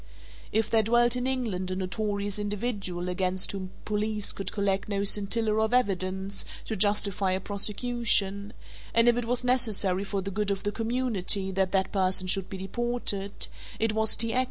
[0.51, 5.03] If there dwelt in England a notorious individual against whom the police could collect no
[5.03, 8.53] scintilla of evidence to justify a prosecution,
[8.95, 12.49] and if it was necessary for the good of the community that that person should
[12.49, 14.33] be deported, it was T.
[14.33, 14.39] X.